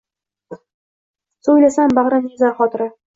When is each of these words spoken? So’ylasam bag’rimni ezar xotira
So’ylasam 1.47 1.93
bag’rimni 1.99 2.33
ezar 2.39 2.57
xotira 2.63 2.89